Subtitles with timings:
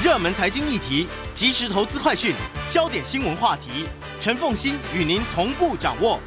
[0.00, 2.32] 热门财经议题、即时投资快讯、
[2.70, 3.84] 焦点新闻话题，
[4.20, 6.20] 陈凤馨与您同步掌握。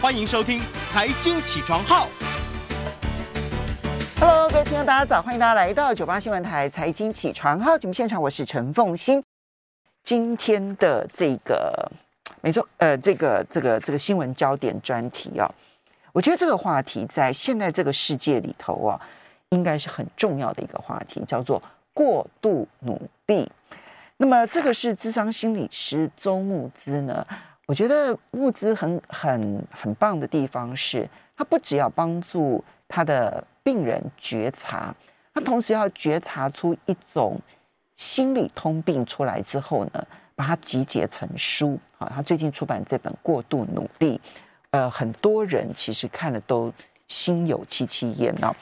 [0.00, 2.06] 欢迎收听《财经起床号》。
[4.18, 5.20] Hello，各位听众，大家早！
[5.20, 9.22] 欢迎大家来到九八新闻台《财经起床号》节目现场，我是陈凤馨。
[10.02, 11.92] 今天的这个，
[12.40, 15.54] 没错，呃，这个这个这个新闻焦点专题哦，
[16.14, 18.98] 我觉得这个话题在现在这个世界里头啊，
[19.50, 21.62] 应该是很重要的一个话题，叫做
[21.98, 23.50] 过度努力。
[24.18, 27.26] 那么，这个是智商心理师周木之呢？
[27.66, 33.42] 我觉得慕姿很很很棒的地方是，他不只要帮助他的。
[33.68, 34.94] 病人觉察，
[35.34, 37.38] 他同时要觉察出一种
[37.96, 41.78] 心理通病出来之后呢，把它集结成书。
[41.98, 44.18] 好，他最近出版这本《过度努力》，
[44.70, 46.72] 呃，很多人其实看了都
[47.08, 48.54] 心有戚戚焉哦。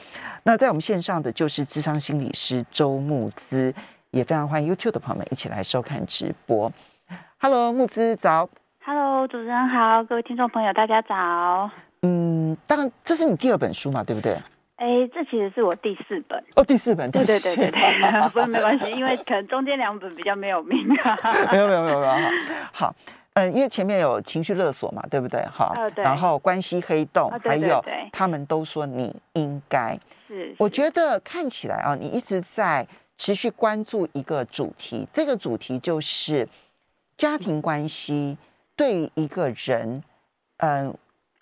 [0.43, 3.73] 那在我们线上的就是智商心理师周木姿，
[4.11, 6.71] 也非常欢迎 YouTube 的朋友们一起来收看直播。
[7.37, 8.49] Hello，木姿早。
[8.83, 11.69] Hello，主持人好，各位听众朋友大家早。
[12.01, 14.33] 嗯，当然这是你第二本书嘛，对不对？
[14.77, 21.17] 哎，这其实是我第四本哦，第四本，对对对对对， 不过没关系，因为可能中间两本比较没有名啊。
[21.51, 22.29] 没有没有没有没有，
[22.71, 22.95] 好，
[23.37, 25.45] 嗯，因为前面有情绪勒索嘛，对不对？
[25.45, 36.47] 好，呃、对，然后关系黑洞，哦、对对对，还有他们都说你应该是，我觉得看起来啊，你一直在持续关注一个主题，这个主题就是
[37.15, 38.37] 家庭关系
[38.75, 40.03] 对于一个人，
[40.57, 40.93] 嗯、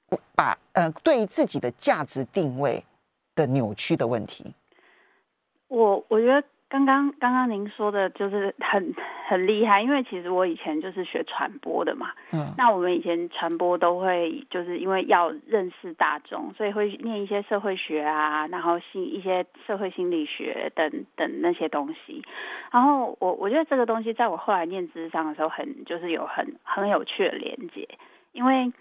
[0.09, 2.83] 呃，把呃对于自己的价值定位。
[3.37, 4.53] 的扭曲的问题，
[5.67, 6.41] 我我觉得
[6.75, 8.93] 刚刚刚刚您说的就是很
[9.29, 22.21] 很厉害，因为其实我以前就是学传播的嘛，嗯，那我们以前传播都会就是因为要认识大众，所以会念一些社会学啊，然后心一些社会心理学等等那些东西，
[22.71, 27.87] 然后我我觉得这个东西在我后来念智商的时候很就是有很很有趣的连接，
[28.33, 28.73] 因为。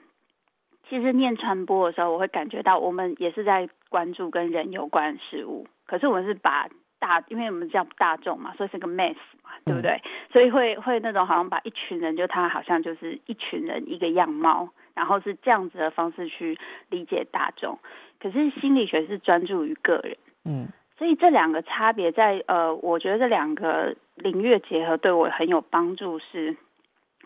[0.90, 5.66] 其实念传播的时候，我会感觉到我们也是在关注跟人有关的事物。
[5.86, 6.68] 可是我们是把
[6.98, 9.92] 大，因为我们叫大众嘛，所以是个 mass 嘛，对不对？
[9.92, 17.78] 嗯、所以会会那种好像把一群人，就他好像就是一群人一个样貌，然后是这样子的方式去理解大众。
[18.20, 26.56] 可是心理学是专注于个人，嗯，所以这两个差别在呃，我觉得这两个领域结合对我很有帮助是。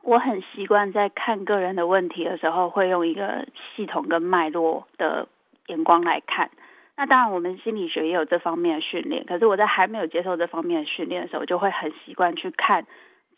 [0.01, 5.27] 我很习惯在看个人的问题的时候，会用一个系统跟脉络的
[5.67, 6.51] 眼光来看。
[6.99, 9.25] 那当然，我们心理学也有这方面的训练。
[9.25, 12.85] 可是我在还没有接受这方面的训练的时候，我就会很习惯去看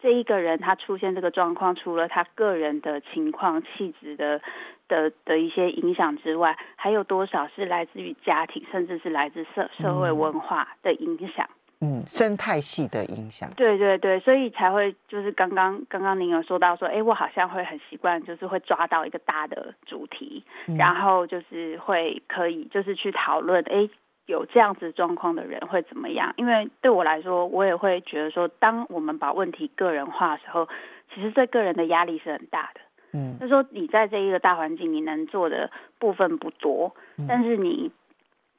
[0.01, 4.41] 这一个人他出现这个状况，除了他个人的情况、气质的
[4.89, 11.47] 的的一些影响之外，还有多少是来自于家庭，甚至是来自社社会文化的影响。
[11.47, 11.60] 嗯，
[12.07, 23.89] 生态系的影响，对对对，所以才会就是刚刚刚刚您有说到说，哎，我好像会很习惯，就是会抓到一个大的主题，嗯、然后就是会可以就是去讨论，哎，
[24.27, 26.35] 有这样子状况的人会怎么样？
[26.37, 30.69] 因为对我来说，我也会觉得说，当我们把问题个人化的时候，
[31.15, 32.81] 其实对个人的压力是很大的。
[33.15, 37.91] 嗯，就说你在这一个大环境，你能做的部分不多，嗯、但是你。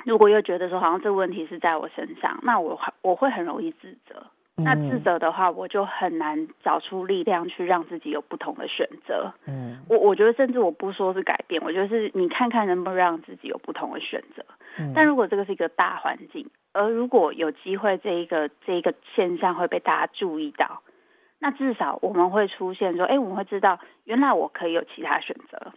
[0.06, 4.26] 如果又觉得说好像这个问题是在我身上，那我我会很容易自责。
[4.64, 9.34] 那自责的话，我就很难找出力量去让自己有不同的选择。
[9.48, 14.46] 嗯，我我觉得甚至我不说是改变，我觉得是你看看能不能让自己有不同的选择。
[14.78, 20.84] 嗯，但如果这个是一个大环境，而如果有机会这一个这一个现象会被大家注意到，
[21.40, 25.72] 那至少我们会出现说，哎，我们会知道原来我可以有其他选择。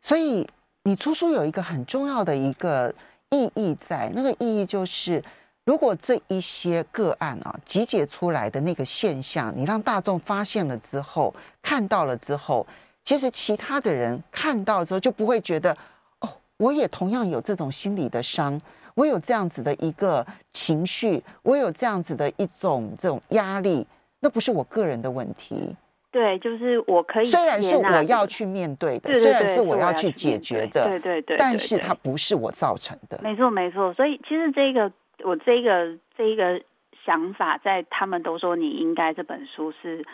[0.00, 0.46] 所以
[0.84, 2.94] 你出书有一个很重要的一个。
[3.30, 5.22] 意义在那个意义就是，
[5.64, 11.32] 如果这一些个案啊集结出来的那个现象，你让大众发现了之后，
[11.62, 12.66] 看到了之后，
[13.04, 15.76] 其实其他的人看到之后就不会觉得，
[16.18, 18.60] 哦，我也同样有这种心理的伤，
[18.94, 23.86] 我有这样子的一个情绪，我有这样子的一种这种压力，
[24.18, 25.76] 那不是我个人的问题。
[26.10, 27.24] 对，就是我可以。
[27.26, 33.20] 虽然是我要去面对的，虽然是我要去解决的，对对对，但是它不是我造成的。
[33.22, 34.90] 没错没错，所以其实这个
[35.22, 36.60] 我这个这一个
[37.04, 40.04] 想法，在他们都说你应该这本书是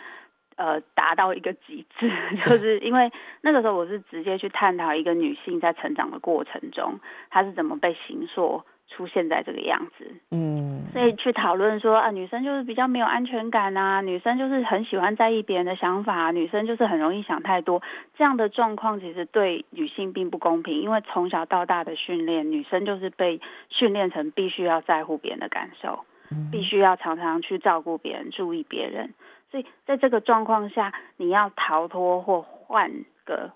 [0.55, 2.11] 呃达到一个极致，
[2.45, 3.11] 就是因为
[3.41, 6.99] 那个时候我是直接去探讨一个女性在成长的过程中，
[7.29, 8.63] 她是怎么被形塑。
[8.89, 17.83] 出现在这个样子，嗯，所以去讨论说啊，女生就是比较没有安全感啊，女生就是很喜欢在意别人的想法啊，女生就是很容易想太多，
[18.17, 26.05] 这样的状况其实对女性并不公平，因为从小到大的训练，女生就是被训练成必须要在乎别人的感受，
[26.51, 29.13] 必须要常常去照顾别人、注意别人。
[29.51, 32.91] 所以在这个状况下，你要逃脱或换
[33.25, 33.51] 个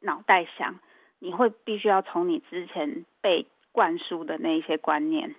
[0.00, 0.76] 脑袋想，
[1.18, 5.34] 你会必须要从你之前被灌输的那一些观念，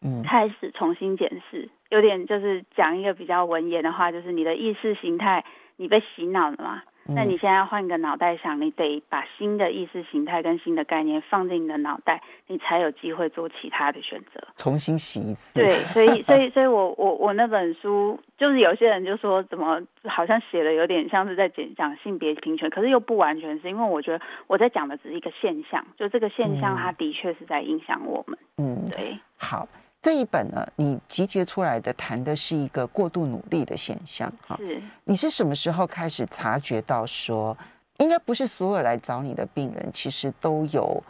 [0.00, 1.68] 嗯，开始重新检视。
[1.88, 5.44] 有点就是讲一个比较文言的话，就是你的意识形态，
[5.76, 6.84] 你被洗脑了嘛？
[7.14, 15.58] 那你现在换个脑袋想，你得把新的意识形态跟新的概念放进你的脑袋，你才有机会做其他的选择，重新洗一次。
[15.58, 28.38] 对， 所以，所以，所以我，我，我那本书，就是有些人就说，怎么好像写的有点像是在讲讲性别平权，可是又不完全是，因为我觉得我在讲的只是一个现象，就这个现象，它的确是在影响我们。
[28.58, 29.18] 嗯，对。
[29.36, 29.68] 好。
[30.02, 34.56] 这一本呢，你集结出来的谈的是一个过度努力的现象，哈。
[34.56, 34.82] 是。
[35.04, 37.54] 你是什么时候开始察觉到说，
[37.98, 41.02] 应该不是所有来找你的病人，其实都有，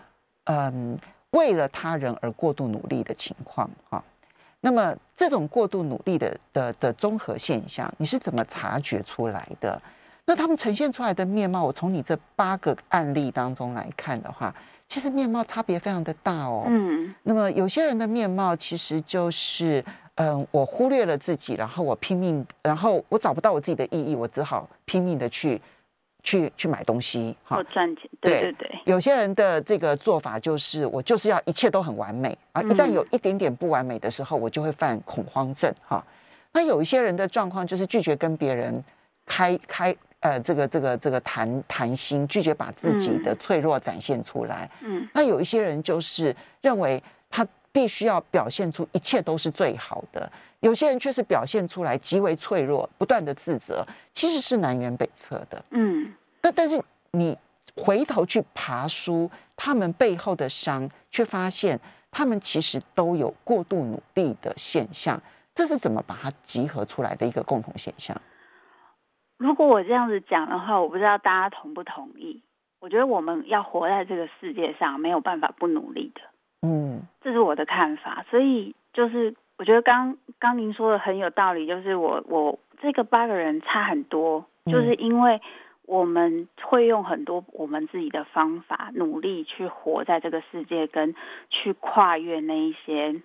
[0.45, 0.99] 嗯，
[1.31, 4.03] 为了他人而过度努力的情况，哈。
[4.61, 9.81] 那么这种过度努力的的的综合现象，你是怎么察觉出来的？
[10.25, 14.53] 那他们呈现出来的面貌，我从你这八个案例当中来看的话。
[14.91, 16.65] 其实面貌差别非常的大哦。
[16.67, 19.83] 嗯，那么有些人的面貌其实就是，
[20.17, 25.63] 嗯、呃，我忽略了自己，然后我拼命，然后我找不到我自己的意义，我只好拼命的去，
[26.25, 28.11] 去去买东西，哈，赚钱。
[28.21, 28.69] 对对对。
[28.85, 36.05] 有些人的这个做法就是，我就是要一切都很完美啊，一旦有一点点不完美的时候，我就会犯恐慌症，哈。
[36.53, 38.83] 那有一些人的状况就是拒绝跟别人
[39.25, 39.95] 开开。
[40.21, 44.71] 呃，这个这个这个谈谈心，拒绝把自己的脆弱展现出来。
[44.83, 50.31] 嗯，那有一些人就是认为他必须要表现出一切都是最好的，
[50.61, 55.65] 有些人却是表现出来极为脆弱，不断的自责，其实是南辕北辙的。
[55.71, 56.13] 嗯，
[56.43, 56.83] 那但是
[57.13, 57.39] 你
[57.77, 61.81] 回头去爬书他们背后的伤，却发现
[62.11, 65.19] 他们其实都有过度努力的现象，
[65.55, 68.21] 这是怎么把它集合出来的一个共同现象？
[69.41, 72.43] 如果我这样子讲的话，我不知道大家同不同意。
[72.79, 76.21] 我觉得我们要活在这个世界上，没有办法不努力的。
[76.61, 78.23] 嗯，这是我的看法。
[78.31, 81.67] 所以就是，我觉得刚刚您说的很有道理。
[81.67, 85.41] 就是我我这个八个人差很多，就是因为
[85.87, 91.15] 我们会用很多我们自己的方法努力去活在这个世界，跟
[91.49, 93.23] 去跨越那一些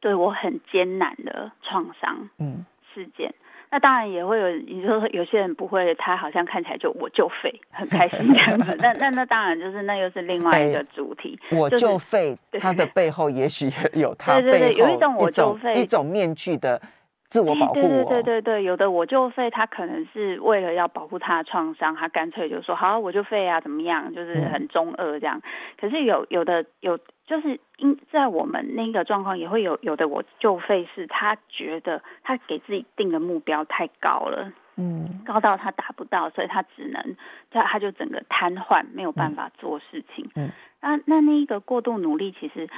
[0.00, 3.34] 对我很艰难的创伤嗯事件。
[3.70, 8.76] 那当然也会有，你说有些人不会，他好像看起来就我就废，很开心这样子。
[8.78, 11.38] 那那那当然就是那又是另外一个主题。
[11.50, 16.80] 欸、我就废，他的背后也许有他背后对对对，有一种我就废，一种面具的
[17.28, 17.74] 自我保护。
[17.74, 25.40] 对对对对对，有的我就废，他可能是为了要保护他的创伤，他干脆就说好我就废啊，怎么样，就是很中二这样。
[25.80, 26.98] 可是有有的有。
[27.26, 37.16] 就是因在我们那个状况也会有有的我就废，是他觉得他给自己定的目标太高了，嗯，高到他达不到，所以他只能
[37.50, 40.30] 他他就整个瘫痪，没有办法做事情。
[40.36, 42.68] 嗯，那那那一个过度努力，其实，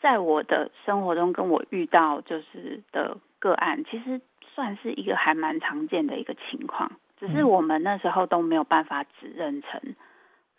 [0.00, 3.16] 在我的生活中跟我遇到就是的
[3.46, 4.20] 个案，其实
[4.54, 6.90] 算是一个还蛮常见的一个情况，
[7.20, 9.80] 只是我们那时候都没有办法指认成，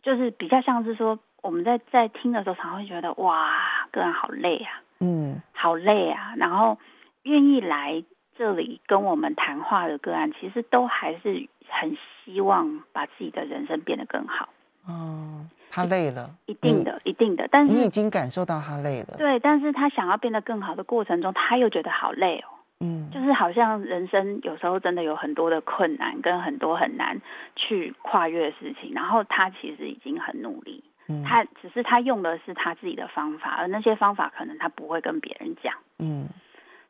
[0.03, 1.19] 就是比较像是说。
[1.43, 6.33] 我们在在听的时候，常会觉得哇，个案好累啊，嗯，好累啊。
[6.35, 6.77] 然后
[7.23, 8.03] 愿意来
[8.35, 14.49] 这里跟我们谈话的个案，其实都还是很希望把自己的人生变得更好。
[14.89, 17.47] 嗯，他累了，一定的，一定的。
[17.49, 19.39] 但是你已经感受到他累了，对。
[19.39, 22.56] 但是他想要变得更好的过程中，他又觉得好累哦。
[22.79, 27.21] 嗯，就是好像人生有时候真的有很多的困难，跟很多很难
[27.55, 28.93] 去跨越的事情。
[28.93, 30.83] 然后他其实已经很努力。
[31.09, 35.73] 嗯他只是他用的是他自己的方法，而那些方法可能他不会跟别人讲。
[35.99, 36.27] 嗯，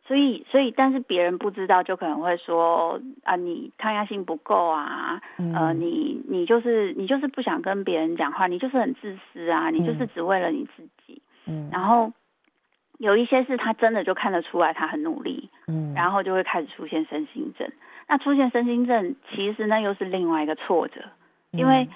[0.08, 11.22] 所以所以但是别人不知道，就可能会说啊，你抗压性不够啊，呃，你你就是你就是不想跟别人讲话，你就是很自私啊，你就是只为了你自己。
[11.46, 12.12] 嗯，然后
[12.98, 17.70] 有一些是他真的就看得出来他很努力，嗯，然后就会开始出现身心症。
[18.08, 21.02] 那出现身心症，其实那又是另外一个挫折，
[21.52, 21.88] 因为。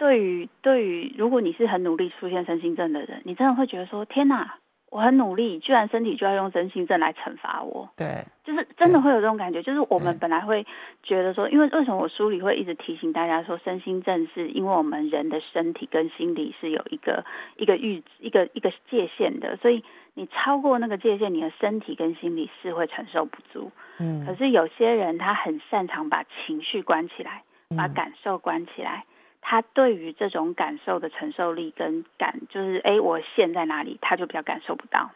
[0.00, 4.54] 对于对于，如果你是很努力出现身心症的人，你真的会觉得说：天哪，
[4.88, 7.90] 我很努力，居然身体就要用身心症来惩罚我。
[7.98, 9.62] 对，就是真的会有这种感觉。
[9.62, 10.66] 就是我们本来会
[11.02, 17.26] 觉得说，因为为什么我书里会一直提醒大家说，身心症是因为我们人的身体跟心理是有一个
[17.58, 23.70] 一个阈一个一个界限的，所以你超过那个界限，你的身体跟心理是会承受不住。
[23.98, 27.42] 嗯，可是有些人他很擅长把情绪关起来，
[27.76, 29.04] 把感受关起来。
[29.42, 35.10] 他对于这种感受的承受力跟感，就是哎，我陷在哪里，他就比较感受不到。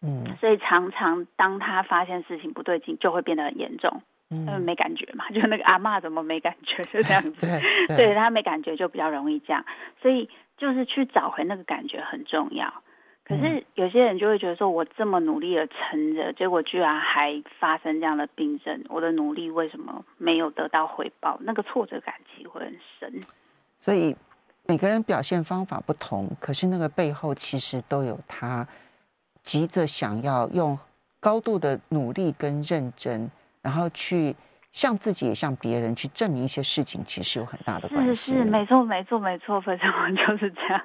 [0.00, 4.02] 嗯，所以常常当他发现事情不对劲，就会变得很严重。
[4.30, 7.46] 嗯，没感觉嘛， 就那个阿嬷怎么没感觉，就这样子。
[7.46, 9.64] 对，对，对他没感觉就比较容易这样，
[10.00, 12.72] 所以就是去找回那个感觉很重要。
[13.26, 21.36] 可是有些人就会觉得说，我这么努力的撑着，结果居然还发生这样的病症，我的努力为什么没有得到回报？
[21.42, 23.12] 那个挫折感其实会很深。
[23.80, 24.14] 所以
[24.66, 28.66] 每个人表现方法不同，可是那个背后其实都有他
[29.42, 30.78] 急着想要用
[31.18, 33.30] 高度的努力跟认真。
[33.62, 34.32] 然后去
[34.70, 38.32] 向自己也向别人去证明一些事情，其实有很大的关系。
[38.32, 40.80] 是是，没错没错没错，非常就是这样。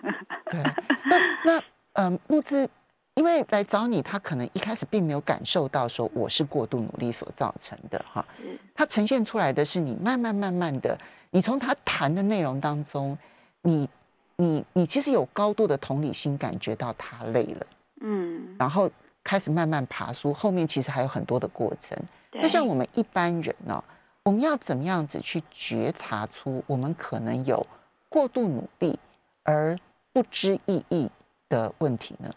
[0.46, 0.64] 对，
[1.06, 1.62] 那那
[1.94, 2.70] 呃，慕姿，
[3.16, 8.26] 因为来找你，他可能一开始并没有感受到说我是过度努力所造成的哈。
[8.38, 8.60] 是。
[8.74, 10.98] 他呈现出来的是你慢慢慢慢的，
[11.30, 13.18] 你从他谈的内容当中，
[13.62, 13.90] 你
[14.38, 17.68] 你你其实有高度的同理心，感觉到他累了。
[18.02, 18.56] 嗯。
[18.58, 18.90] 然后
[19.24, 21.98] 开始慢慢爬书，后面其实还有很多的过程。
[22.34, 23.84] 那像我们一般人呢、哦，
[24.24, 27.68] 我们要怎么样子去觉察出我们可能有
[28.08, 28.98] 过度努力
[29.44, 29.78] 而
[30.14, 31.10] 不知意义
[31.52, 32.30] 的问题呢？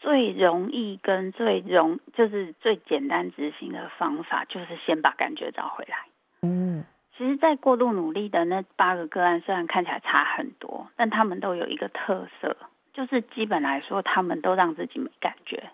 [0.00, 5.96] 最容易跟最容就是最简单执行的方法，就是先把感觉找回来。
[6.40, 6.82] 嗯，
[7.14, 12.56] 其实，在过度努力的那八个个案，虽然看起来差很多，但他们都有一个特色，
[12.94, 15.70] 就是基本来说，他们都让自己没感觉。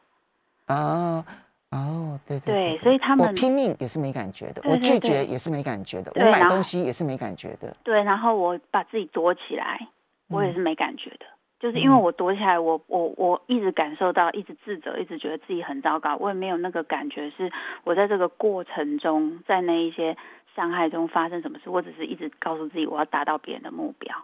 [0.66, 1.24] 哦。
[1.72, 7.76] 哦，对对，对，对，所以他们我拼命也是没感觉的，对对对，我拒绝也是没感觉的，我买东西也是没感觉的。
[7.82, 9.86] 对，然后我把自己躲起来，
[10.28, 11.35] 我也是没感觉的，嗯、
[11.66, 17.50] 就是因为我躲起来，我我我一直感受到，一直自责，一直觉得自己很糟糕，我也没有那个感觉，是
[17.82, 20.16] 我在这个过程中，在那一些
[20.54, 24.14] 伤害中发生什么事，我只是一直告诉自己我要达到别人的目标。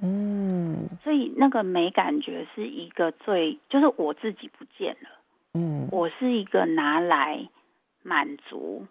[0.00, 5.08] 嗯，所以那个没感觉是一个最，就是我自己不见了。
[5.54, 7.48] 嗯，我是一个拿来
[8.04, 8.86] 满足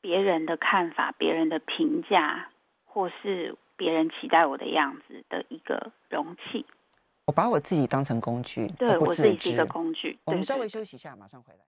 [0.00, 2.48] 别人的看法、别人的评价，
[2.86, 6.64] 或是别人期待我的样子的一个容器。
[7.26, 10.18] 我把我自己当成工具，对，我自己是一个工具。
[10.24, 11.60] 我们稍微休息一下，马上回来。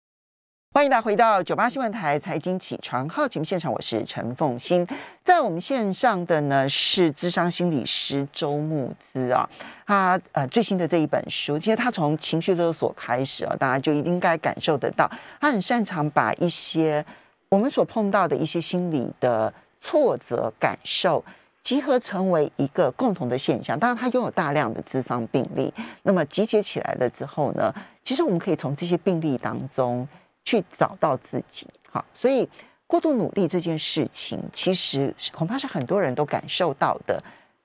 [0.74, 4.86] 欢迎大家回到九八新闻台财经起床号节目现场，我是陈凤欣。
[5.24, 9.50] 在我们线上的呢是智商心理师周慕姿啊，
[9.86, 15.10] 他呃最新的这一本书，其实他从情绪勒索开始啊，大家就应该感受得到，
[15.40, 17.06] 他很擅长把一些
[17.48, 21.24] 我们所碰到的一些心理的挫折感受，
[21.66, 23.78] 集合成为一个共同的现象。
[23.78, 27.74] 当然，他拥有大量的智商病例，那么集结起来了之后呢，
[28.06, 30.08] 其实我们可以从这些病例当中。
[30.48, 32.48] 去找到自己，好，所以
[32.86, 37.20] 过度努力这件事情，其实恐怕是很多人都感受到的，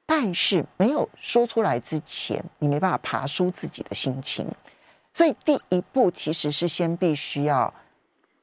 [0.06, 4.46] 但是没有说出来之前，你没办法爬梳自己的心情。
[5.12, 7.74] 所以第一步其实是先必须要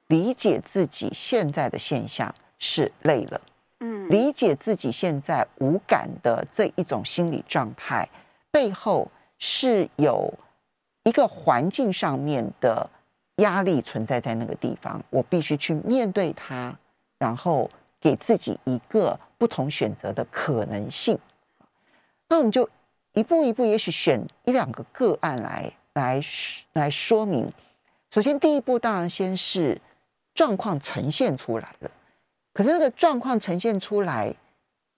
[0.06, 3.42] 理解自己现在的现象是累了，
[3.80, 8.10] 嗯，理解自己现在无感的这一种心理状态
[8.52, 10.34] 背后是有
[11.04, 12.90] 一个环境上面的。
[13.38, 16.76] 压力存在在那个地方，我必须去面对它，
[17.20, 17.70] 然后
[18.02, 21.20] 给自己一个不同选择的可能性。
[22.28, 22.68] 那我们就
[23.14, 26.20] 一步一步，也许选一两个个案来来
[26.74, 27.54] 来说明。
[28.10, 29.80] 首先，第一步当然先是
[30.34, 31.92] 状况呈现出来了，
[32.58, 34.34] 可是那个状况呈现出来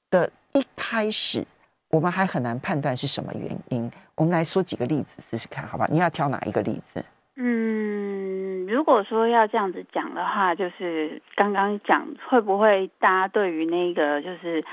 [0.10, 1.46] 的一开始，
[1.90, 3.92] 我们还很难判断是什么原因。
[4.16, 5.86] 我们来说几个例子试试看，好吧？
[5.92, 7.04] 你要挑哪一个例子？
[7.36, 14.64] 嗯，如果说要这样子讲的话，就是刚刚讲会不会大家对于那个就是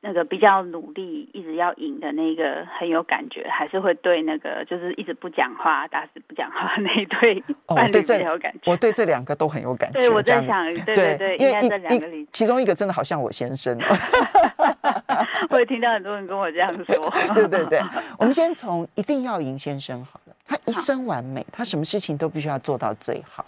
[0.00, 8.70] 那个比较努力一直要赢的那个很有感觉，还是会对那个就是一直不讲话、打死不讲话那一 对伴侣比较有感觉？
[8.70, 9.98] 哦，我对这两个都很有感觉。
[9.98, 13.76] 对，我在想，对对对，因为这两个里，其中一个真的好像我先生。
[15.50, 17.10] 我也听到很多人跟我这样说。
[17.34, 17.80] 对 对对，
[18.18, 20.34] 我们先从一定要赢先生好了。
[20.44, 23.44] 他一生完美，他什么事情都必须要做到最好，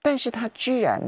[0.00, 1.00] 但是他居然，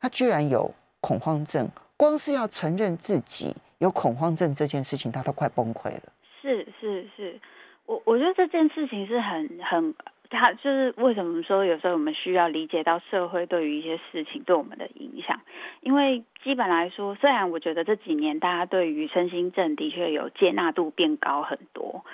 [0.00, 6.12] 他居然有恐慌症，光是要承认自己有恐慌症这件事情，他都快崩溃了。
[6.40, 7.40] 是是是，
[7.86, 9.94] 我我觉得这件事情是很很，
[10.30, 15.40] 他就是为什么说有时候我们需要理解到社会对于一些事情对我们的影响，
[15.80, 22.04] 因为基本来说，虽然我觉得这几年大家对于身心症的确有接纳度变高很多。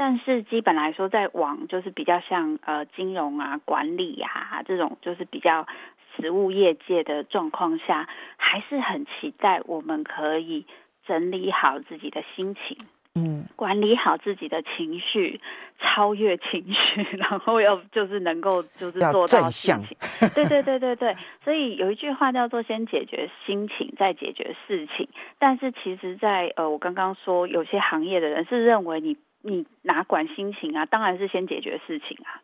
[0.00, 5.66] 但是基本来说，在往就是比较像呃金融啊、管理啊这种，就是比较
[6.14, 10.66] 实务业界的状况下，还是很期待我们可以
[11.08, 12.76] 整理好自己的心情，
[13.14, 15.40] 嗯，管理好自己的情绪，
[15.80, 19.96] 超越情绪，然后要就是能够就是做到事情。
[20.34, 25.08] 对对对对对，所以有一句话叫做“先解决心情，再解决事情”。
[25.40, 32.42] 但是其实在，在呃，我刚刚说有些行业的人是认为你你哪管心情啊，当然是先解决事情啊。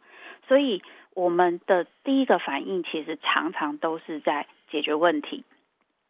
[0.49, 0.83] 所以
[1.15, 5.45] 我们的第一个反应其实常常都是在解决问题，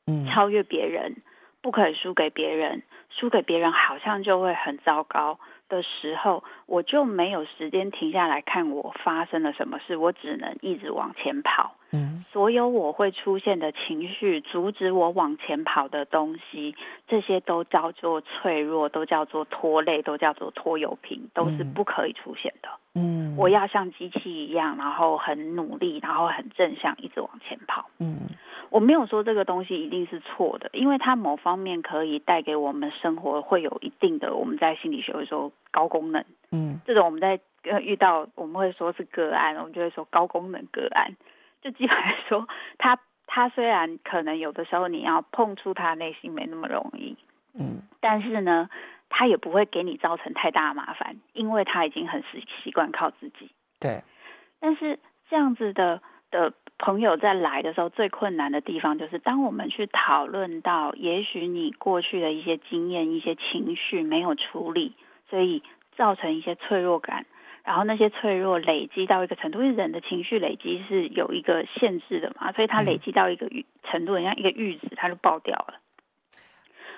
[0.07, 1.17] 嗯，超越别人，
[1.65, 2.83] 不可以输给别人。
[3.09, 11.75] 输给别人好像就会很糟糕的时候，我就没有时间停下来看我发生了什么事，我只能一直往前跑。
[11.93, 16.75] 嗯，所有我会出现的情绪，阻止我往前跑的东西，
[17.07, 22.69] 这些都叫做脆弱，都叫做拖累，都叫做拖油瓶，都是不可以出现的。
[22.97, 27.87] 嗯，我要像机器一样，然后很努力，然后很正向，一直往前跑。
[28.01, 28.29] 嗯。
[28.75, 37.39] 我没有说这个东西一定是错的，因为它某方面可以带给我们生活会有一定的，我们在心理学会说高功能，嗯，这种我们在
[37.81, 41.15] 遇到我们会说是个案，我们就会说高功能个案，
[41.63, 47.17] 就基本来说，它它虽然可能有的时候你要碰触他内心没那么容易，
[47.57, 48.69] 嗯，但是呢，
[49.09, 54.03] 他也不会给你造成太大的麻烦，因为他已经很习习惯靠自己，对，
[54.59, 54.99] 但是
[55.31, 56.03] 这样子的
[56.33, 56.53] 的。
[56.79, 64.95] 朋友在来的时候，最困难的地方就是，当我们去讨论到，也许你过去的一些经验、一些情绪没有处理，
[65.31, 65.63] 所以
[65.97, 67.27] 造成一些脆弱感，
[67.65, 73.49] 然后那些脆弱累积到一个程度，因为人的情绪累积是有一个限制的嘛，所以它累积到一个
[73.85, 75.81] 程度，像一个阈值，它就爆掉了。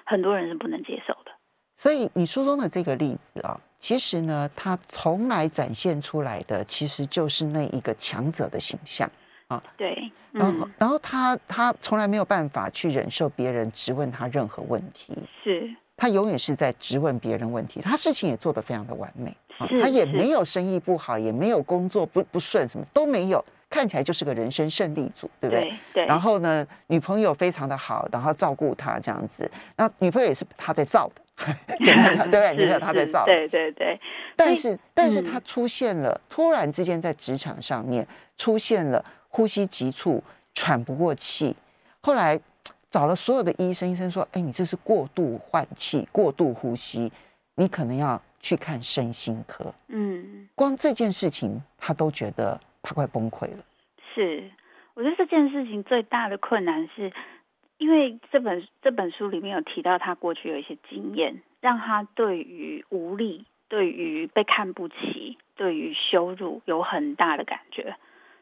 [0.04, 1.32] 很多人是不能接受的。
[1.76, 9.10] 所以你书中的这个例子啊，其实呢，它从来展现出来的其实就是那一个强者的形象。
[9.48, 25.72] 啊，对，然后，然后他他从来没有办法去忍受别人质问他任何问题，是，他永远是在质问别人问题，他事情也做得非常的完美，啊，他也没有生意不好，也没有工作不不顺，什么都没有，看起来就是个人生胜利组，对不对？
[25.94, 26.06] 对。
[26.06, 31.54] 然后呢，女朋友非常的好，然后照顾他这样子，那女朋友也是他在造的，
[31.84, 32.52] 简单讲，对不对？
[32.58, 33.96] 女朋友他在造，对对对。
[34.34, 38.04] 但是，但是他出现了，突然之间在职场上面
[38.36, 39.04] 出现了。
[39.36, 41.54] 呼吸急促，喘不过气。
[42.00, 42.40] 后来
[42.88, 47.12] 找了所有的医生，医生说：“哎，你这是过度换气、过度呼吸，
[47.54, 53.62] 你可能要去看身心科。”嗯，光这件事情，他都觉得他快崩溃了。
[54.14, 54.50] 是，
[54.94, 57.12] 我觉得这件事情最大的困难是，
[57.76, 67.96] 因为这本这本书里面有提到他过去有一些经验，让他对于无力、对于被看不起、对于羞辱有很大的感觉。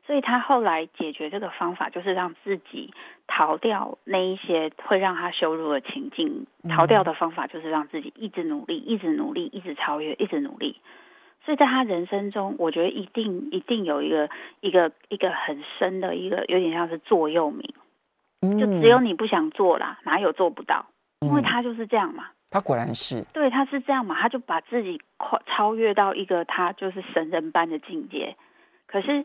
[0.06, 2.92] 所以他后来解决这个方法，就是让自己
[3.26, 6.46] 逃掉那一些会让他羞辱的情境。
[6.68, 10.78] 逃掉的方法就是让自己一直努力，一直努力，一直超越，一直努力。
[11.42, 14.28] 所以在他人生中，我觉得一定一定有一个
[14.60, 17.72] 一个一个很深的一个，有点像是座右铭。
[18.42, 20.84] 就只有你不想做啦，哪有做不到？
[21.20, 22.26] 因为他就是这样嘛。
[22.50, 23.24] 他果然是。
[23.32, 28.36] 对，他是这样嘛，他就把自己跨超越到一个他就是神人般的境界。
[28.86, 29.24] 可是。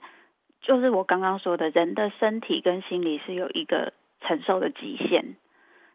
[0.62, 5.36] 就是我刚刚说的，人的身体跟心理是有一个承受的极限。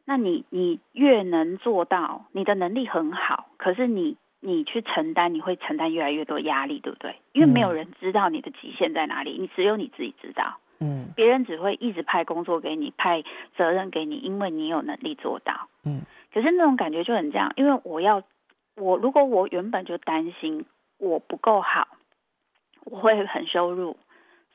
[0.06, 7.16] 那你你越能做到，你的能力很好，可是你你去承担，你会承担越来越多压力，对不对？
[7.32, 10.58] 因为没有人知道你的极限在哪里，你只有你自己知道。
[10.80, 13.22] 嗯，别人只会一直派工作给你，派
[13.56, 15.68] 责任给你，因为你有能力做到。
[15.84, 18.22] 嗯，可是那种感觉就很这样，因为我要
[18.76, 20.66] 我如果我原本就担心
[20.98, 21.88] 我不够好，
[22.84, 23.96] 我会很羞辱。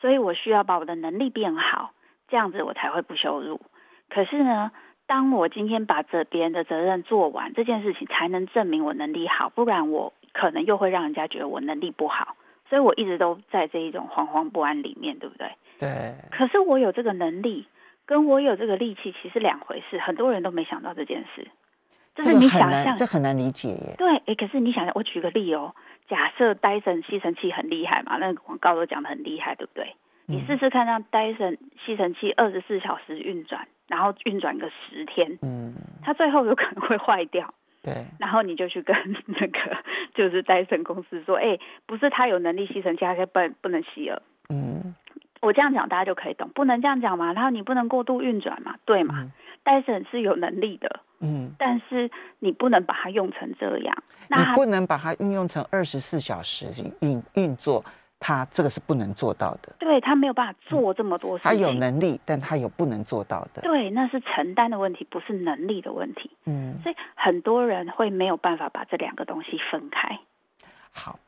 [0.02, 1.92] 所以我需要把我的能力变好，
[2.28, 3.62] 这样子我才会不羞辱。
[4.10, 4.72] 可是呢，
[5.06, 12.36] 当我今天把这别人的责任做完，这件事情才能证明我能力好，不然我可能又会让人家觉得我能力不好。
[12.70, 15.52] 所以我一直都在这一种惶惶不安里面，对不对？
[15.80, 16.14] 对。
[16.32, 17.68] 可是我有这个能力，
[18.06, 19.98] 跟我有这个力气其实两回事。
[19.98, 21.48] 很多人都没想到这件事，
[22.14, 23.96] 就是你想象，这很难理解耶。
[23.98, 25.74] 对，哎，可是你想想，我举个例哦。
[26.10, 29.96] 假设戴森吸尘器很厉害嘛，那个广告都讲得很厉害，对不对？
[30.28, 37.54] 嗯、你试试看，让戴森吸尘器二十四小时运转，然后运转个十天，嗯，它最后有可能会坏掉。
[37.82, 38.94] 对，然后你就去跟
[39.28, 39.78] 那个
[40.14, 44.22] 就是戴森公司说，哎，不是他有能力吸尘器，他就不不能吸了。
[44.50, 44.94] 嗯，
[45.42, 49.16] 我这样讲大家就可以懂，不能这样讲嘛，然后你不能过度运转嘛，对嘛？
[49.22, 56.68] 嗯戴森是有能力的，嗯，但是你不能把它用成这样，那你不能把它运用成二十四小时
[57.02, 57.84] 运运作，
[58.20, 59.74] 它这个是不能做到的。
[59.80, 61.50] 对，他没有办法做这么多事情。
[61.50, 63.62] 他有能力，但他有不能做到的。
[63.62, 66.32] 对，那是承担的问题，不是能力的问题。
[66.46, 70.20] 嗯，所以很多人会没有办法把这两个东西分开。
[70.92, 71.20] 好，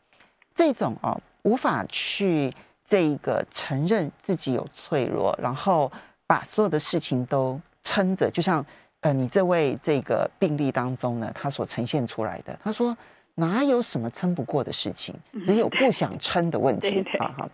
[0.54, 2.54] 这种哦，无法去
[2.86, 5.92] 这个承认自己有脆弱，然后
[6.28, 8.66] 把所有的事情都撑着，就像
[9.02, 12.98] 呃，你这位这个病例当中呢，他所呈现出来的，他说。
[13.36, 17.02] 哪有什么撑不过的事情，只有不想撑的问 题。
[17.18, 17.50] 哈哈。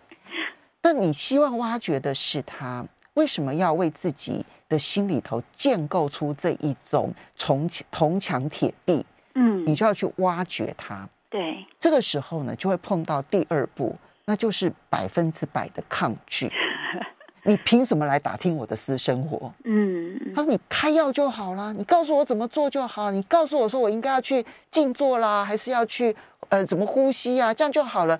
[0.82, 2.84] 那你希望挖掘的是他
[3.14, 9.06] 为什么要为自己的心里头建构出这一种铜铜墙铁壁？
[9.36, 11.08] 嗯，你就要去挖掘它。
[11.30, 16.52] 对，这个时候呢，就会碰到第二步，那就是百分之百的抗拒。
[17.46, 19.54] 你凭什么来打听我的私生活？
[19.64, 19.97] 嗯，
[20.36, 26.16] 他说你开药就好了，你告诉我怎么做就好了，你告诉我说我应该要去静坐啦，还是要去
[26.50, 28.20] 呃怎么呼吸啊，这样就好了。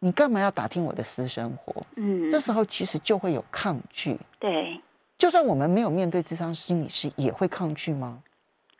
[0.00, 1.82] 你干嘛要打听我的私生活？
[1.96, 4.16] 嗯，这时候其实就会有抗拒。
[4.38, 4.80] 对，
[5.16, 8.18] 就算我们没有面对智商心理师，也会抗拒吗？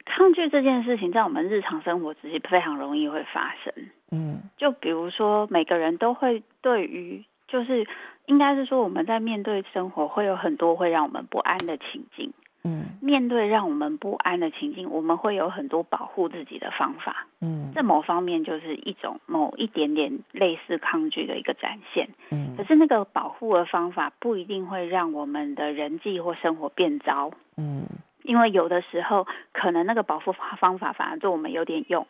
[0.05, 3.73] 抗拒这件事情在我们日常生活之中非常容易会发生。
[4.11, 7.87] 嗯，就比如说每个人都会对于就是。
[8.27, 12.33] 应该是说，我们在面对生活会有很多会让我们不安的情境。
[12.65, 17.27] 嗯，面对让我们不安的情境，我们会有很多保护自己的方法。
[17.41, 22.09] 嗯，在某方面就是一种某一点点类似抗拒的一个展现。
[22.31, 27.31] 嗯，可是那个保护的方法不一定会让我们的人际或生活变糟。
[27.59, 27.85] 嗯，
[28.23, 32.07] 因为有的时候可能那个保护方法反而对我们有点用，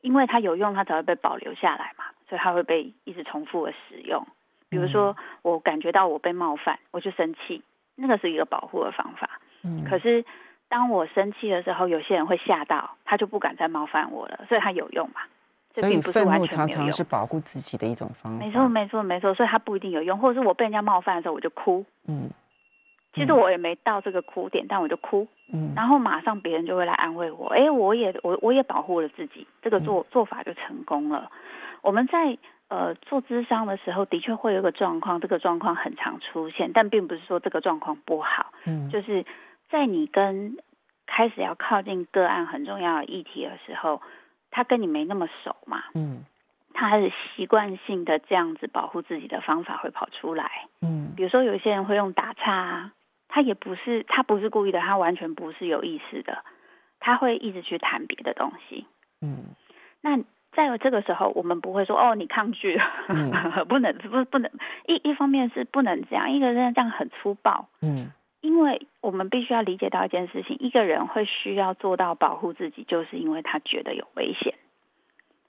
[0.00, 4.26] 因为它有用，它才会被保留下来嘛，所以它会被一直重复的使用。
[4.70, 7.62] 比如说，我感觉到我被冒犯，我就生气，
[7.96, 9.39] 那个是一个保护的方法。
[9.62, 10.24] 嗯，可是
[10.68, 15.20] 当我生气的时候，有些人会吓到，他就不敢再冒犯我了，所以他有用嘛？
[15.74, 18.44] 所以愤怒常常是保护自己的一种方法。
[18.44, 21.84] 没错，没错，没错，所以他不一定有用，或者是我被人家冒犯的时候，我就哭。
[22.08, 22.30] 嗯，
[23.14, 25.28] 其实我也没到这个哭点，但我就哭。
[25.52, 31.30] 嗯，然后马上别人就会来安慰我，哎，我也我我也保护了自己，这个做做法就成功了。
[31.82, 32.38] 我们在。
[32.70, 38.52] 呃，做智商的时候，的确会有一个状况，这个状况很常出现，但并不是说这个状况不好。
[38.64, 39.24] 嗯，就是
[39.70, 40.56] 在你跟
[41.06, 44.02] 开始要靠近个案很重要的议题的时候，
[44.50, 45.84] 他跟你没那么熟嘛。
[45.94, 46.24] 嗯，
[46.74, 50.66] 他还是习惯性的这样子保护自己的方法会跑出来。
[50.82, 52.92] 嗯，比如说有一些人会用打岔啊，
[53.28, 56.44] 他也不是他不是故意的，他完全不是有意识的，
[56.98, 58.86] 他会一直去谈别的东西。
[59.22, 59.54] 嗯，
[60.00, 60.20] 那。
[60.52, 63.30] 在这个时候，我们不会说哦，你抗拒，嗯、
[63.70, 64.50] 不能不不能
[64.84, 74.54] 一一方面是不能这样，一个人这样很粗暴，嗯，因为我们必须要理解到一件事情，一个人会需要做到保护自己，就是因为他觉得有危险。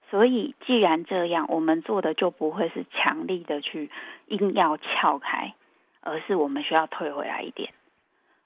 [0.09, 3.89] 所以既然这样，我们做的就不会是强力的去
[4.27, 5.53] 硬要撬开，
[6.01, 7.71] 而是我们需要退回来一点，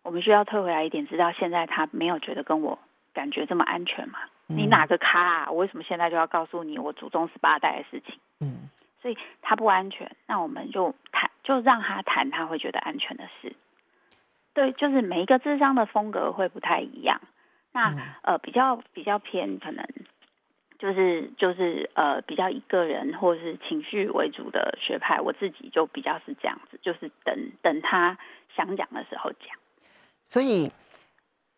[0.04, 2.78] 我们需要退回来一点，直到现在他没有觉得跟我
[3.14, 4.20] 感觉这么安全嘛。
[4.46, 5.50] 你哪个咖啊？
[5.50, 8.20] 我为什么现在就要告诉你我祖宗十八代的事情？
[8.42, 8.70] 嗯，
[9.02, 13.56] 所以他不安全，那我们就谈，就让他谈他会觉得安全的事。
[14.56, 17.22] 对，就是每一个智商的风格会不太一样。
[17.72, 19.88] 那呃，比较比较偏可能
[20.80, 28.18] 就是就是呃，比较以个人或是情绪为主的学派，我自己就比较是这样子，就是等等他
[28.56, 29.56] 想讲的时候讲。
[30.24, 30.72] 所以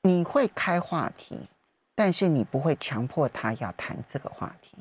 [0.02, 1.48] 你会开话题。
[2.00, 4.78] 但是你不会强迫他要谈这个话题，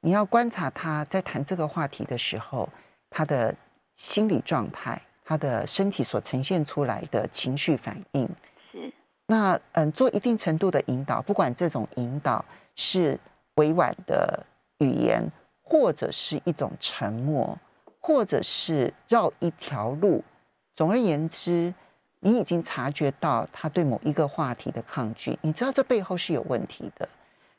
[0.00, 2.68] 你要观察他在谈这个话题的时候，
[3.08, 3.56] 他的
[3.96, 8.28] 心理状态，他的身体所呈现出来的情绪反应。
[8.70, 8.92] 是。
[9.26, 12.44] 那嗯，做一定程度的引导，不管这种引导
[12.76, 13.18] 是
[13.54, 14.44] 委婉的
[14.78, 15.26] 语言，
[15.62, 17.58] 或者是一种沉默，
[18.00, 20.22] 或者是绕一条路，
[20.74, 21.72] 总而言之。
[22.24, 27.08] 你已经察觉到他对某一个话题的抗拒，你知道这背后是有问题的，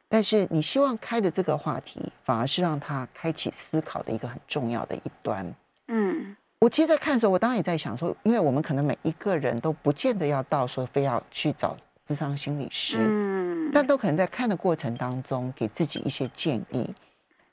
[0.07, 5.53] 但是你希望开的这个话题，反而是让他开启思考的一个很重要的一端。
[5.89, 16.89] 嗯，我其实在看的时候，我当然也在想说，因为我们可能每一个人都不见得要到说非要去找智商心理师，嗯，但都可能在看的过程当中给自己一些建议，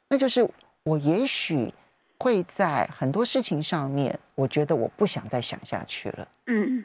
[0.08, 0.48] 那就是
[0.84, 1.74] 我也许
[2.20, 6.84] 会在很多事情上面，我觉得我不想再想下去了，嗯。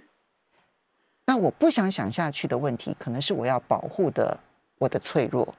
[1.28, 4.36] 那我不想想下去的问题，可能是我要保护的
[4.80, 5.54] 我的脆弱。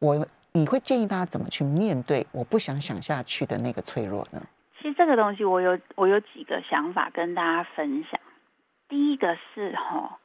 [0.00, 4.46] 我你会建议大家怎么去面对我不想想下去的那个脆弱呢？
[4.86, 8.20] 其实这个东西，我有我有几个想法跟大家分享。
[8.88, 10.20] 第一个是哈，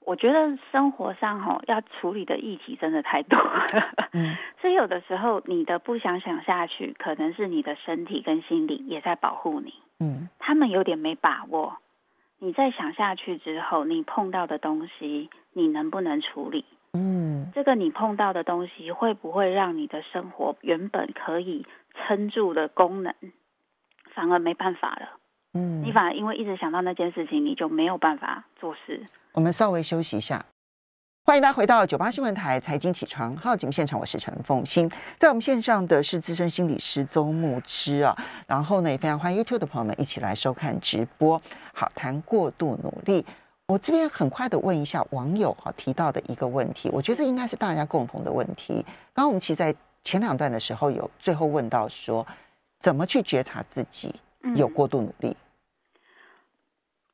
[0.00, 11.76] 我觉得生活上哈要处理的议题真的太多了，嗯， 所以有的时候你的不想想下去，可能是你的身体跟心理也在保护你，嗯，他们有点没把握。
[12.40, 16.64] 你再想下去之后，你碰到的东西，你能不能处理？
[16.94, 23.14] 嗯，这个你碰到的东西会不会让你的生活原本可以撑住的功能，
[24.14, 25.08] 反而没办法了？
[25.54, 29.06] 嗯，你反而因为一直想到那件事情，你就没有办法做事。
[29.32, 30.44] 我们稍微休息一下，
[31.24, 41.40] 欢迎大家回到九八新闻台财经起床号节目现场，我是陈凤欣，在我们线上的是资深心理师周慕之啊，然后呢也非常欢迎 YouTube 的朋友们一起来收看直播。
[41.72, 43.24] 好，谈过度努力，
[43.66, 48.84] 我这边很快的问一下网友哈提到的一个问题，我觉得这应该是大家共同的问题。
[49.12, 52.26] 刚刚我们其实在前两段的时候有最后问到说，
[52.84, 54.14] 怎么去觉察自己
[54.56, 55.30] 有过度努力？
[55.30, 55.36] 嗯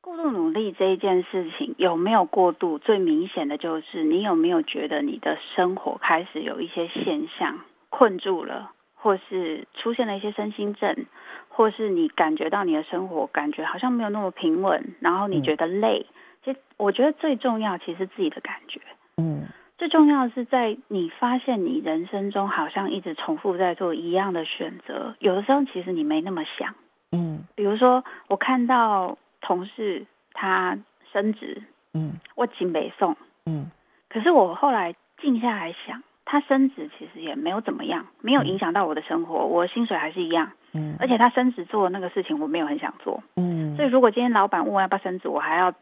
[0.01, 2.77] 过度努力这一件事情有没有过度？
[2.77, 11.05] 最明显的就是你有没有觉得你的生活开始有一些现象困住了，或是出现了一些身心症，
[11.47, 16.05] 或是你感觉到你的生活感觉好像没有那么平稳，然后你觉得累。
[16.43, 18.81] 其实我觉得最重要其实是自己的感觉。
[19.15, 19.47] 嗯，
[19.81, 26.75] 最重要的是在你发现你人生中好像一直重复在做一样的选择，有的时候其实你没那么想。
[27.11, 29.17] 嗯，比如说我看到。
[29.43, 30.77] 同事他
[31.11, 31.63] 升职，
[31.95, 33.17] 嗯，我请北送，
[33.47, 33.71] 嗯，
[34.07, 45.73] 可是我后来静下来想，他升职其实也没有怎么样，没有影响到我的生活，嗯、我薪水还是一样，嗯，而且他升职做的那个事情我没有很想做，嗯，所以如果今天老板问我要不要升职，我还要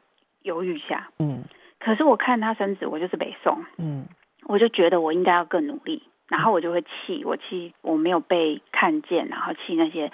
[0.44, 1.44] 犹豫一下，嗯，
[1.80, 4.06] 可是我看他升职，我就是北宋，嗯，
[4.46, 10.12] 我就觉得我应该要更努力，然后我就会气，我气我没有被看见，然后气那些。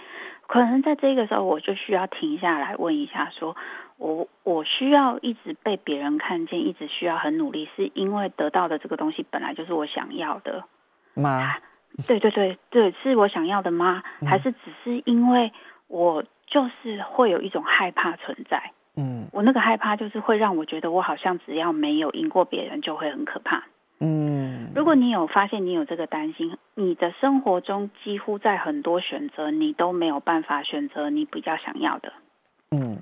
[0.48, 3.58] 可能在这个时候，我就需要停下来问一下说，说
[3.98, 10.66] 我我需要一直被别人看见，一直需要很努力，是因为得到的这个东西本来就是我想要的
[11.16, 11.56] 吗？
[12.06, 14.04] 对对对对，是我想要的吗？
[14.28, 15.52] 还是只是因为
[15.88, 18.72] 我就是会有一种害怕存在？
[18.98, 23.64] 嗯，我那个害怕就是会让我觉得我好像只要没有赢过别人，就会很可怕。
[24.00, 32.12] 嗯，如果你有发现你有这个担心，你的生活中几乎在很多选择，你都没有办法选择你比较想要的。
[32.72, 33.00] 嗯，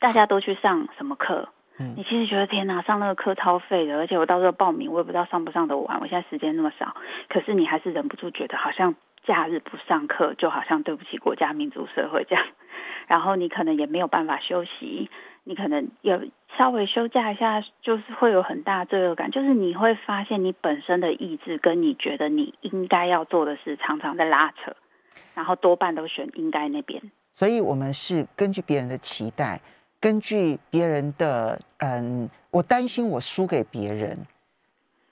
[0.00, 1.48] 大家都去上什么课？
[1.78, 6.00] 嗯，你其实觉得天哪，上那个课超费的，而且我到时候报名，我也不知道上不上得完。
[6.00, 6.96] 我现在时间那么少，
[7.28, 12.44] 可是你还是忍不住觉得，好像假日不上课，就好像对不起国家、民族、社会这样。
[13.06, 15.08] 然后你可能也没有办法休息。
[15.44, 16.20] 你可能有
[16.56, 24.74] 稍微休假一下，就是会有很大罪恶感，就是你会发现你本身的意志跟你觉得你应该要做的事常常在拉扯，
[25.34, 27.02] 然后多半都选应该那边。
[27.34, 29.60] 所以，我们是根据别人的期待，
[29.98, 34.18] 根据别人的嗯，我担心我输给别人，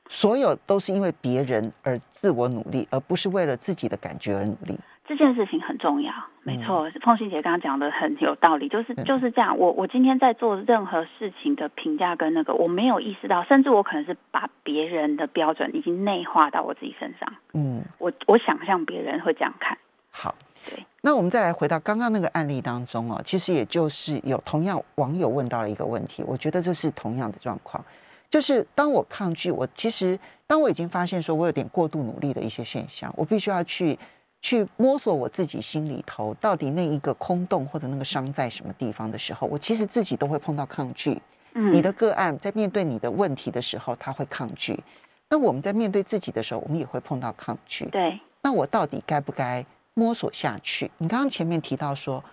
[0.09, 4.79] 所有都是因为别人而自我努力，而不是为了自己的感觉而努力。
[5.09, 6.13] 这件事情很重要，
[6.45, 9.59] 没错，凤欣姐刚刚讲的很有道理，就是就是这样。
[9.59, 17.33] 我我今天在做任何事情的评价跟那个，我没有意识到，甚至我可能是把别人的标准已经内化到我自己身上。
[17.55, 19.77] 嗯，我我想象别人会这样看。
[20.13, 20.33] 好，
[20.65, 20.87] 对。
[21.01, 27.85] 那我们再来回到刚刚那个案例当中哦，其实也就是有同样网友问到了一个问题，我觉得这是同样的状况，
[28.31, 33.99] 就是当我抗拒，我其实当我已经发现说我有点过度努力的一些现象，我必须要去。
[34.43, 41.21] 去摸索我自己心里头到底那一个空洞或者那个伤在什么地方的时候，我其实自己都会碰到抗拒。
[41.53, 44.83] 嗯，你的个案在面对你的问题的时候，他会抗拒。
[45.29, 47.85] 那我们在面对自己的时候，我们也会碰到抗拒。
[47.87, 48.19] 对。
[48.41, 50.91] 那我到底该不该摸索下去？
[50.97, 52.25] 你刚刚前面提到说，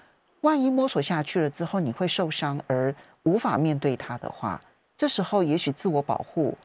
[0.41, 4.61] 万一摸索下去了之后你会受伤而无法面对它的话，
[4.95, 6.57] 这时候也许自我保护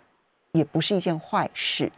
[0.52, 1.90] 也不是一件坏事。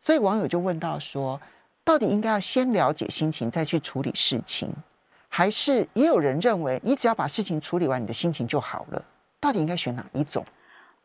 [0.00, 1.40] 所以网友就问到说。
[1.84, 4.70] 到底应该要先了解心情再去处理事情，
[5.28, 9.04] 还是也有人认为你只要把事情处理完，你的心情就好了？
[9.40, 10.44] 到底应该选哪一种？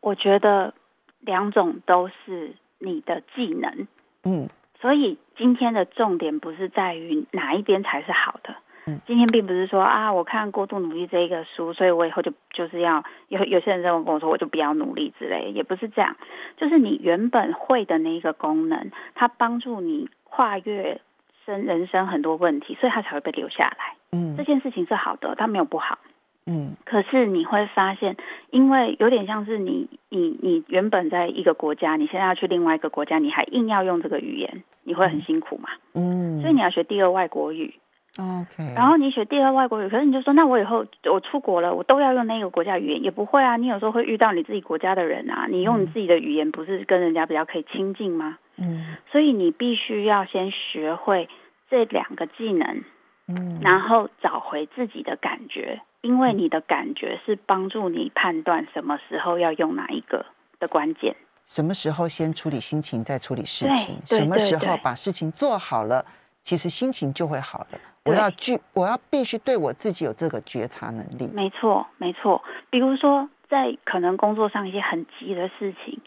[0.00, 0.72] 我觉得
[1.20, 3.86] 两种都是你的技能，
[4.24, 4.48] 嗯，
[4.80, 8.54] 所以今天的重点不是在于哪一边才是好的。
[8.86, 16.16] 嗯，今天并不是说啊，我看过度努力这一个书，所以我以后就就是要有有些人这么跟我说，我就不要努力之类，也不是这样，
[16.56, 20.08] 就是你原本会的那一个功能，它帮助你。
[20.30, 21.00] 跨越
[21.44, 23.96] 生人生很多问题，所以他才会被留下来。
[24.12, 25.98] 嗯，这件事情是好的，他没有不好。
[26.46, 28.16] 嗯，可是你会发现，
[28.50, 35.68] 因为有点像是你你你原本在一个国家，你现在要去另外一个国家，你还硬要用这个语言，你会很辛苦嘛。
[35.92, 37.74] 嗯，所以你要学第二外国语，
[38.18, 38.74] OK。
[38.74, 43.56] 然后你学第二外国语，可是你就说，那我以后我出国了，我都要用那个国家语言，也不会啊。
[43.56, 48.38] 你有时候会遇到你自己国家的人啊，你用你自己的语言，不是跟人家比较可以亲近吗？
[48.56, 48.96] 嗯。
[49.12, 51.28] 所以你必须要先学会
[51.70, 52.84] 这两个技能，
[53.28, 60.26] 嗯，然后找回自己的感觉，因为你的感觉是帮助你判断什么时候要用哪一个
[60.58, 61.14] 的关键。
[61.46, 63.96] 什么时候先处理心情，再处理事情？
[64.04, 66.04] 什么时候把事情做好了，
[66.42, 67.78] 其实心情就会好了。
[68.04, 71.30] 我要具，我要必须对我自己有这个觉察能力。
[71.32, 72.42] 没错，没错。
[72.70, 76.00] 比如说，在可能工作上一些很急的事情，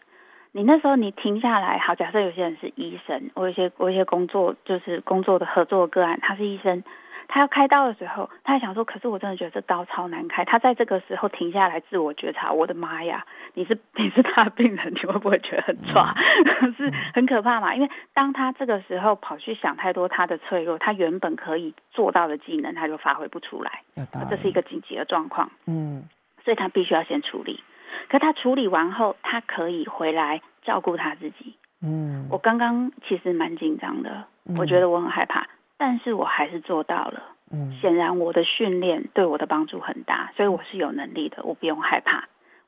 [0.52, 6.84] 你那时候你停下来，好，假设有些人是医生，我有些我有些工作就是工作的合作的个案，他是医生。
[7.30, 12.52] 他要开刀的时候，他还想说：“可是我真的觉得这刀超难开。”他在这个时候停下来自我觉察。
[12.52, 16.14] 我的妈呀，你是 你是他的病人，你会不会觉得很抓？
[16.78, 17.76] 是很可怕嘛？
[17.76, 23.82] 因为当他这个时候跑去想太多他的脆弱，他原本可以做到的技能，他就发挥不出来。
[24.30, 25.52] 这是一个紧急的状况。
[25.68, 26.04] 嗯，
[26.44, 27.64] 所以他必须要先处理。
[28.10, 31.56] 可他处理完后，他可以回来照顾他自己。
[31.82, 34.26] 嗯，我刚刚其实蛮紧张的，
[34.58, 35.48] 我觉得我很害怕。
[35.78, 42.24] 但是我还是做到了，嗯，显然我的训练对我的帮助很大，所以我是有能力的，我不用害怕，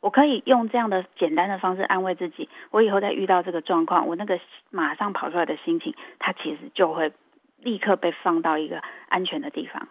[0.06, 4.40] 我可以用这样的简单的方式安慰自己，我以后再遇到这个状况，我那个
[4.70, 7.12] 马上跑出来的心情，它其实就会
[7.58, 9.88] 立刻被放到一个安全的地方。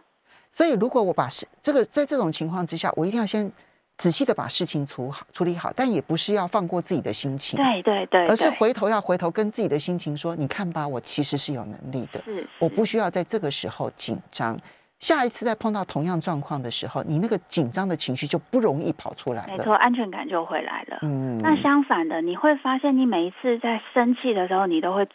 [0.52, 3.50] 所以如果我把事这个在这种情况之下，我一定要先。
[3.96, 14.58] 仔细的把事情处好处理好，但也不是要放过自己的心情，对对对，而是回头要回头跟自己的心情说：“你看吧，我其实是有能力的，是我不需要在这个时候紧张。
[15.04, 21.00] 下一次再碰到同样状况的时候，你那个紧张的情绪就不容易跑出来了，没错，安全感就回来了。
[21.02, 25.06] 嗯，那相反的，你会发现，你每一次在生气的时候，你都会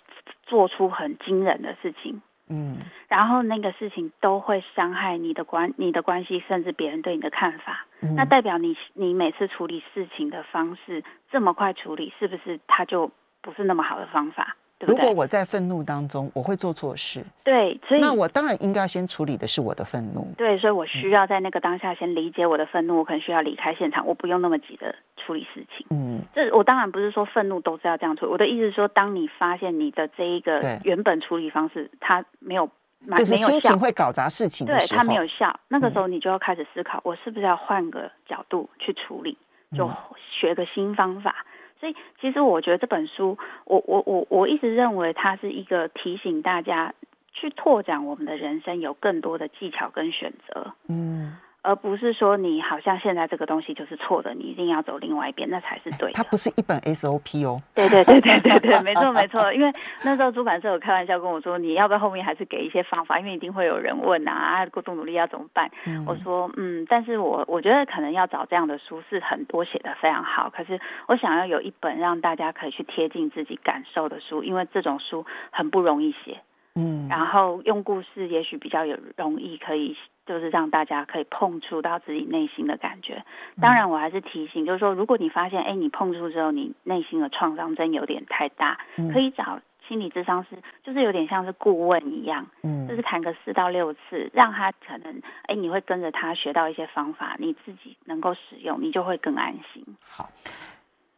[0.46, 2.22] 做出很惊人的事情。”
[2.52, 7.88] 嗯，然后那个事情都会伤害你的关、你的关系，甚至别人对你的看法。
[8.02, 13.10] 嗯，那代表你你每次处理事情的方式这么快处理，是不是它就
[13.42, 14.56] 不是那么好的方法？
[14.88, 17.22] 如果我在愤怒当中，我会做错事。
[17.44, 20.26] 对，所以那我当然应该先处理的是我的愤怒。
[20.38, 25.86] 对，所以我需要在那个当下先理解我的愤怒，我可能需要离开现场，我不用那么急的处理事情。
[25.90, 39.38] 嗯，这我当然不是说愤怒都是要这样处理，我的意思是说，当你发现你的这一个原本处理方式它没有蛮没有效，心情会搞砸事情，对，它没有效，那个时候你就要开始思考，我是不是要换个角度去处理，
[39.76, 39.92] 就
[40.32, 41.46] 学个新方法。
[41.80, 46.94] 所以，其实我觉得这本书，我我我我一直认为它是一个提醒大家
[47.34, 50.74] 去拓展我们的人生，有更多的技巧跟选择。
[50.88, 51.38] 嗯。
[51.62, 56.14] 而不是说你好像现在这个东西就是错的，你一定要走另外一边，那才是对的。
[56.14, 57.62] 它不是一本 SOP 哦。
[57.76, 59.52] 对对对对对对，没错没错。
[59.54, 59.72] 因为
[60.04, 63.20] 那时候出版社有开玩笑跟我说，你要不要后面还是给一些方法？
[63.20, 65.70] 因为一定会有人问啊，过度努力要怎么办？
[65.86, 76.40] 嗯、我说嗯，但是我我觉得可能要找这样的书是很多写的非常好，可是我想要有一本让大家可以去贴近自己感受的书，因为这种书很不容易写。
[76.80, 79.98] 嗯，然后用故事也许比较有容易可以。
[80.26, 83.24] 就是让大家可以碰触到自己内心的感觉。
[83.60, 88.78] 当然，我还是提醒，就是说，如果你发现，哎，你碰触之后，你内心的创伤真有点太大，
[89.12, 90.50] 可以找心理咨商师，
[90.84, 99.84] 就是有点像是顾问一样，嗯，就是谈个四到六次，让他可能，哎，你会跟着他学到一些方法，你自己能够使用，你就会更安心。
[100.08, 100.30] 好，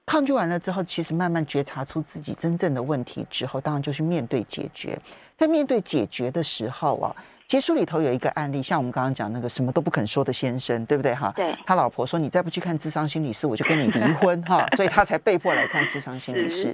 [0.06, 5.00] 抗拒完了之后，其实慢慢觉察出自己真正的问题之后，当然就去面对解决。
[5.38, 7.16] 在面对解决的时候啊。
[7.48, 11.34] 其实书里头有一个案例，像我们刚刚讲那个什么都不肯说的先生，对不对哈？
[11.36, 11.54] 对。
[11.66, 14.66] 他老婆说：“你再不去看智商心理师，我就跟你离婚哈。
[14.78, 16.74] ”所以他才被迫来看智商心理师。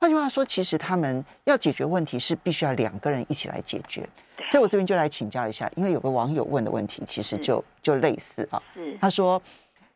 [0.00, 4.08] 换句话说，其实他们要解决问题是必须要两个人一起来解决。
[4.38, 4.50] 对。
[4.50, 8.62] 所以我这边就来请教一下，因为有个网友问的问题，其实就就类似啊。
[8.72, 8.96] 是。
[8.98, 9.42] 他说：“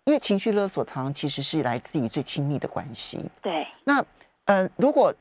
[0.05, 3.67] 因为情绪勒索常常其实是来自于最亲密的关系。”对。
[3.85, 4.05] 那
[4.45, 5.15] 呃，如果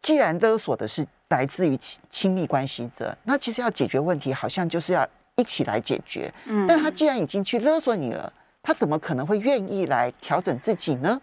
[0.00, 5.06] 既然勒索的是来自于亲亲密关系者，那其实要解决问题，好像就是要
[5.36, 6.32] 一起来解决。
[6.46, 8.32] 嗯，但他既然已经去勒索你了，
[8.62, 11.20] 他怎么可能会愿意来调整自己呢？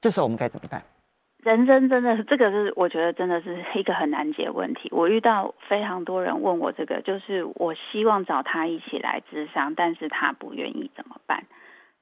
[0.00, 0.82] 这时候我们该怎么办？
[1.42, 4.90] 人生真的是这个是我觉得真的是一个很难解问题。
[4.92, 11.44] 我遇到非常多人问我这个，就是我希望找他一起来咨商，但是他不愿意怎么办？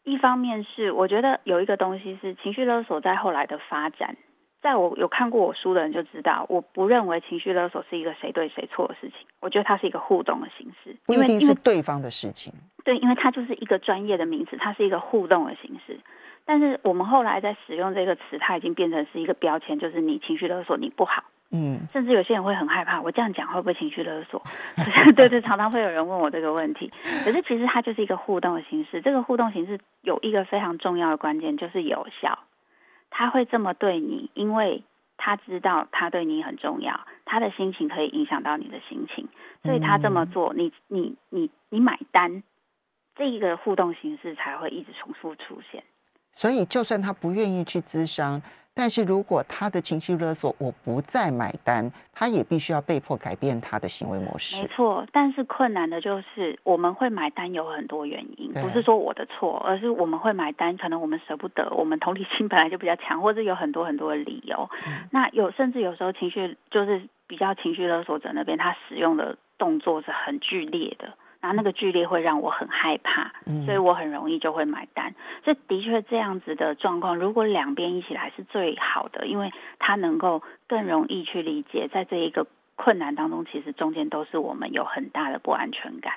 [0.09, 4.17] 一方面是我觉得有一个东西是情绪勒索，在后来的发展。
[4.61, 9.19] 在我有看过我书的人就知道，我不认为情绪勒索是一个谁对谁错的事情。
[9.39, 12.53] 我觉得它是一个互动的形式，不一定是对方的事情。
[12.85, 16.01] 对，因为它就是一个专业的名词，它是一个互动的形式。
[16.45, 24.43] 但是我们后来在使用这个词，它已经变成是一个标签，就是你情绪勒索你不好，嗯，甚至有些人会很害怕，我这样讲会不会情绪勒索？
[25.17, 26.93] 对对，常常会有人问我这个问题。
[27.25, 32.39] 可是其实它就是一个互动的形式，这个互动形式有一个非常重要的关键，就是有效。
[33.11, 34.85] 他会这么对你，因为
[35.17, 39.27] 他知道他对你很重要，他的心情可以影响到你的心情，
[39.63, 42.43] 所以他这么做，你你你你买单，
[43.17, 45.83] 这一个互动形式才会一直重复出现。
[46.33, 48.43] 所以，就算他不愿意去咨商。
[48.79, 54.63] 但是如果他的情绪勒索，我不再买单，他也必须要被迫改变他的行为模式。
[54.63, 64.71] 没错，但是困难的就是我们会买单有很多原因，不是说我的错，而是我们会买单，可能我们舍不得，我们同理心 本来就比较强，或者有很多很多的理由。
[64.87, 71.13] 嗯、那有甚至有时候情绪就是比较情绪勒索者那边，他使用的动作是很剧烈的。
[71.41, 73.33] 然后那个剧烈会让我很害怕，
[73.65, 75.15] 所以我很容易就会买单。
[75.45, 86.15] 这的确这样子的状况，如果两边一起来是最好的，因为他能够更容易去理解，在这一个困难当中，其实中间都是我们有很大的不安全感。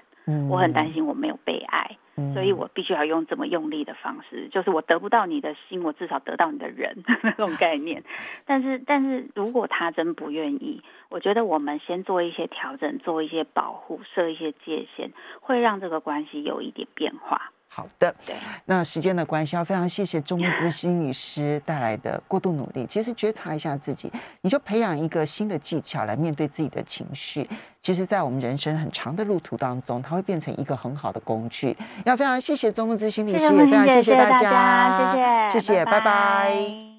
[0.50, 1.98] 我很担心我没有被爱。
[2.34, 8.04] 所以我必须要用这么用力的方式，就是我得不到你的心，我至少得到你的人 那种概念。
[8.46, 17.52] 但是，但是如果他真不愿意，我觉得我们先做一些调整，做一些保护，设一些界限，会让这个关系有一点变化。
[17.74, 18.14] 好的，
[18.66, 22.86] 那时间的关系，要非常谢谢周慕姿心理师带来的过度努力。
[22.86, 24.12] 其实觉察一下自己，
[24.42, 27.50] 你就培养一个新的技巧来面对自己的情绪。
[27.82, 31.76] 其实，在我们人生很长的路途当中，它会变成一个很好的工具。
[32.04, 36.00] 要非常谢谢周慕姿心理师，也非常谢谢大家，谢谢，谢谢，拜拜。
[36.00, 36.91] 拜拜。